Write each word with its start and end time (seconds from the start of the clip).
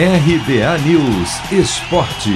RBA 0.00 0.78
News 0.86 1.50
Esporte. 1.50 2.30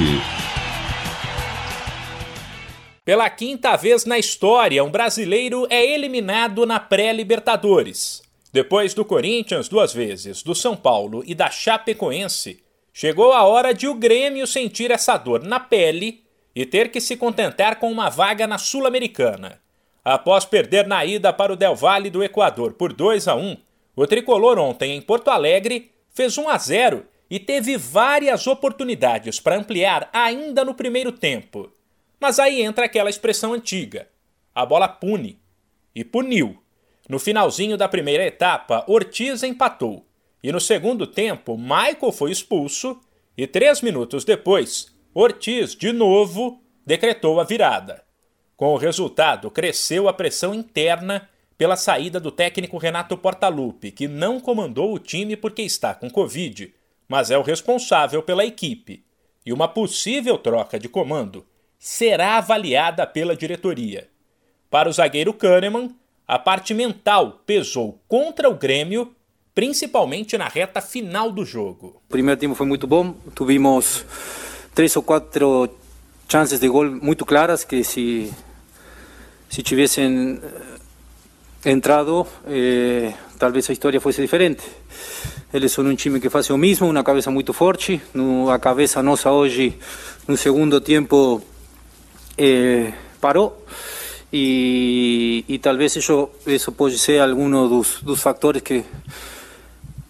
Pela 3.05 3.31
quinta 3.31 3.77
vez 3.77 4.05
na 4.05 4.19
história, 4.19 4.83
um 4.83 4.91
brasileiro 4.91 5.69
é 5.71 5.87
eliminado 5.95 6.67
na 6.67 6.81
pré-Libertadores. 6.81 8.21
Depois 8.53 8.95
do 8.95 9.05
Corinthians 9.05 9.69
duas 9.69 9.93
vezes, 9.93 10.43
do 10.43 10.57
São 10.57 10.75
Paulo 10.75 11.23
e 11.25 11.37
da 11.37 11.51
Chapecoense, 11.51 12.65
chegou 12.93 13.33
a 13.33 13.45
hora 13.45 13.73
de 13.73 13.87
o 13.87 13.95
Grêmio 13.95 14.45
sentir 14.45 14.91
essa 14.91 15.17
dor 15.17 15.45
na 15.45 15.61
pele 15.61 16.25
e 16.57 16.67
ter 16.67 16.91
que 16.91 17.01
se 17.01 17.17
contentar 17.17 17.79
com 17.79 17.93
uma 17.93 18.11
vaga 18.11 18.45
na 18.45 18.59
Sul-Americana. 18.59 19.61
Após 20.05 20.45
perder 20.45 20.89
na 20.89 21.05
ida 21.05 21.33
para 21.33 21.53
o 21.53 21.57
Del 21.57 21.77
Valle 21.77 22.11
do 22.11 22.25
Equador 22.25 22.73
por 22.73 22.93
2 22.93 23.29
a 23.29 23.37
1, 23.37 23.57
o 23.95 24.05
tricolor 24.05 24.59
ontem 24.59 24.97
em 24.97 25.01
Porto 25.01 25.29
Alegre 25.29 25.93
fez 26.13 26.37
1 26.37 26.49
a 26.49 26.59
0 26.59 27.12
e 27.33 27.41
teve 27.41 27.79
várias 27.79 28.47
oportunidades 28.47 29.41
para 29.41 29.57
ampliar 29.57 30.11
ainda 30.13 30.67
no 30.67 30.75
primeiro 30.75 31.11
tempo. 31.11 31.73
Mas 32.21 32.39
aí 32.39 32.61
entra 32.61 32.85
aquela 32.85 33.09
expressão 33.09 33.55
antiga: 33.55 34.07
a 34.55 34.67
bola 34.67 34.87
pune. 34.87 35.41
E 35.95 36.05
puniu. 36.05 36.63
No 37.09 37.19
finalzinho 37.19 37.79
da 37.79 37.89
primeira 37.89 38.23
etapa, 38.23 38.85
Ortiz 38.87 39.43
empatou. 39.43 40.07
E 40.43 40.53
no 40.53 40.61
segundo 40.61 41.07
tempo, 41.07 41.57
Michael 41.57 42.13
foi 42.13 42.31
expulso. 42.31 43.01
E 43.35 43.47
três 43.47 43.81
minutos 43.81 44.27
depois, 44.27 44.95
Ortiz, 45.15 45.75
de 45.75 45.91
novo, 45.91 46.63
decretou 46.85 47.41
a 47.41 47.45
virada. 47.45 48.05
Com 48.59 48.75
o 48.75 48.77
resultado, 48.77 49.51
cresceu 49.51 50.07
a 50.07 50.13
pressão 50.13 50.53
interna 50.53 51.31
pela 51.57 51.77
saída 51.77 52.21
do 52.21 52.31
técnico 52.31 52.77
Renato 52.77 53.17
Portaluppi, 53.17 53.91
que 53.91 54.07
não 54.07 54.39
comandou 54.39 54.93
o 54.93 54.99
time 54.99 55.35
porque 55.35 55.63
está 55.63 55.95
com 55.95 56.11
Covid 56.11 56.75
mas 57.13 57.31
é 57.31 57.37
o 57.37 57.43
responsável 57.43 58.23
pela 58.23 58.43
equipe, 58.43 59.05
e 59.45 59.53
uma 59.53 59.69
possível 59.69 60.39
troca 60.39 60.79
de 60.79 60.89
comando 60.89 61.45
será 61.79 62.39
avaliada 62.39 63.07
pela 63.07 63.37
diretoria. 63.37 64.09
Para 64.71 64.89
o 64.89 64.93
zagueiro 64.95 65.35
Kahneman, 65.35 65.95
a 66.27 66.39
parte 66.39 66.73
mental 66.73 67.43
pesou 67.45 68.01
contra 68.09 68.49
o 68.49 68.55
Grêmio, 68.55 69.15
principalmente 69.55 70.39
na 70.39 70.49
reta 70.49 70.81
final 70.81 71.31
do 71.31 71.45
jogo. 71.45 72.01
O 72.07 72.09
primeiro 72.09 72.41
tempo 72.41 72.55
foi 72.55 72.67
muito 72.67 72.87
bom, 72.87 73.15
tivemos 73.37 74.07
três 74.75 74.97
ou 74.97 75.03
quatro 75.03 75.69
chances 76.27 76.59
de 76.59 76.67
gol 76.67 76.93
muito 76.93 77.27
claras 77.27 77.63
que 77.63 77.85
se 77.85 78.33
se 79.51 79.63
tivessem 79.63 80.41
eh, 80.43 81.71
entrado, 81.71 82.27
eh, 82.47 83.13
talvez 83.39 83.69
a 83.69 83.73
história 83.75 84.01
fosse 84.01 84.23
diferente. 84.23 84.63
Eles 85.53 85.71
são 85.71 85.85
um 85.85 85.95
time 85.95 86.19
que 86.19 86.31
faz 86.31 86.49
o 86.49 86.57
mesmo, 86.57 86.89
uma 86.89 87.05
cabeça 87.05 87.31
muito 87.31 87.53
forte. 87.53 88.01
No, 88.15 88.49
a 88.49 88.59
cabeça 88.59 89.03
nossa 89.03 89.31
hoje, 89.31 89.77
no 90.27 90.35
segundo 90.35 90.81
tempo, 90.81 91.43
eh, 92.39 92.91
parou. 93.21 93.63
E, 94.33 95.45
e, 95.47 95.59
talvez 95.59 95.95
isso, 95.95 96.31
isso 96.47 96.73
pode 96.73 96.99
ser 96.99 97.21
algum 97.21 97.51
dos, 97.69 98.01
dos 98.01 98.23
fatores 98.23 98.63
que, 98.63 98.83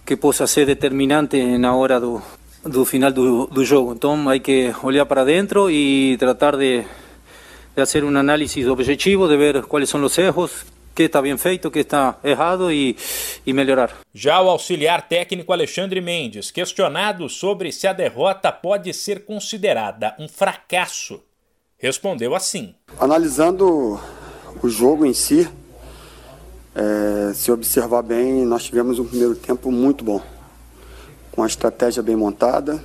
que 0.07 0.17
possa 0.17 0.47
ser 0.47 0.65
determinante 0.65 1.59
na 1.59 1.75
hora 1.75 1.99
do, 1.99 2.23
do 2.65 2.85
final 2.85 3.11
do, 3.11 3.49
do 3.49 3.65
jogo. 3.65 3.95
Então, 3.95 4.25
que 4.41 4.73
olhar 4.85 5.07
para 5.07 5.25
dentro 5.25 5.69
e 5.69 6.17
tratar 6.19 6.57
de, 6.57 6.83
de 6.83 6.87
fazer 7.75 8.05
um 8.05 8.17
análise 8.17 8.65
objetivo, 8.69 9.27
de 9.27 9.37
ver 9.37 9.63
quais 9.63 9.89
são 9.89 10.01
os 10.05 10.17
erros, 10.17 10.65
que 10.95 11.05
está 11.05 11.21
bem 11.21 11.37
feito, 11.37 11.69
que 11.69 11.81
está 11.81 12.17
errado 12.23 12.71
e, 12.71 12.97
e 13.45 13.53
melhorar. 13.53 13.97
Já 14.15 14.41
o 14.41 14.49
auxiliar 14.49 15.09
técnico 15.09 15.53
Alexandre 15.53 16.01
Mendes, 16.01 16.51
questionado 16.51 17.29
sobre 17.29 17.73
se 17.73 17.87
a 17.87 17.93
derrota 17.93 18.53
pode 18.53 18.93
ser 18.95 19.25
considerada 19.25 20.15
um 20.19 20.29
fracasso, 20.29 21.21
respondeu 21.79 22.35
assim: 22.35 22.75
Analisando 22.99 24.01
o 24.63 24.69
jogo 24.69 25.05
em 25.05 25.13
si, 25.13 25.49
é, 26.75 27.33
se 27.35 27.51
observar 27.51 28.03
bem, 28.03 28.45
nós 28.45 28.65
tivemos 28.65 28.99
um 28.99 29.05
primeiro 29.05 29.35
tempo 29.35 29.71
muito 29.71 30.05
bom, 30.05 30.23
com 31.33 31.43
a 31.43 31.47
estratégia 31.47 32.03
bem 32.03 32.17
montada, 32.17 32.83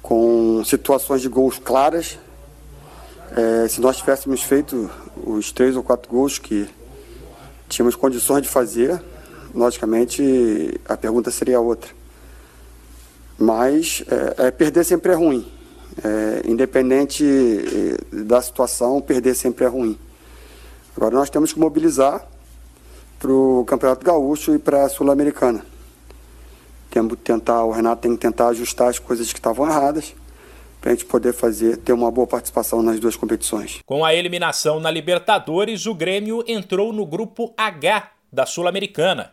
com 0.00 0.62
situações 0.64 1.20
de 1.20 1.28
gols 1.28 1.58
claras. 1.58 2.18
É, 3.34 3.66
se 3.66 3.80
nós 3.80 3.96
tivéssemos 3.96 4.42
feito 4.42 4.90
os 5.24 5.50
três 5.52 5.74
ou 5.74 5.82
quatro 5.82 6.10
gols 6.10 6.38
que 6.38 6.68
tínhamos 7.68 7.96
condições 7.96 8.42
de 8.42 8.48
fazer, 8.48 9.02
logicamente 9.54 10.80
a 10.88 10.96
pergunta 10.96 11.30
seria 11.30 11.60
outra. 11.60 11.90
Mas 13.38 14.04
é, 14.38 14.48
é 14.48 14.50
perder 14.50 14.84
sempre 14.84 15.12
é 15.12 15.14
ruim. 15.14 15.46
É, 16.02 16.48
independente 16.48 17.24
é, 17.24 18.24
da 18.24 18.40
situação, 18.40 19.00
perder 19.00 19.34
sempre 19.34 19.64
é 19.64 19.68
ruim. 19.68 19.98
Agora 20.96 21.14
nós 21.14 21.30
temos 21.30 21.52
que 21.52 21.58
mobilizar 21.58 22.26
para 23.18 23.30
o 23.30 23.64
Campeonato 23.64 24.04
Gaúcho 24.04 24.54
e 24.54 24.58
para 24.58 24.84
a 24.84 24.88
Sul-Americana. 24.88 25.64
Temos 26.90 27.16
tentar, 27.24 27.64
o 27.64 27.70
Renato 27.70 28.02
tem 28.02 28.12
que 28.12 28.20
tentar 28.20 28.48
ajustar 28.48 28.88
as 28.88 28.98
coisas 28.98 29.32
que 29.32 29.38
estavam 29.38 29.66
erradas 29.66 30.14
para 30.80 30.90
a 30.90 30.94
gente 30.94 31.06
poder 31.06 31.32
fazer, 31.32 31.76
ter 31.76 31.92
uma 31.92 32.10
boa 32.10 32.26
participação 32.26 32.82
nas 32.82 32.98
duas 32.98 33.14
competições. 33.14 33.78
Com 33.86 34.04
a 34.04 34.12
eliminação 34.12 34.80
na 34.80 34.90
Libertadores, 34.90 35.86
o 35.86 35.94
Grêmio 35.94 36.42
entrou 36.46 36.92
no 36.92 37.06
grupo 37.06 37.54
H 37.56 38.10
da 38.32 38.44
Sul-Americana, 38.44 39.32